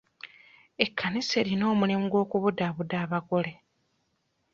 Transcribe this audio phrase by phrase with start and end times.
[0.83, 3.53] Ekkanisa erina omulimu gw'okubudaabuda abagole.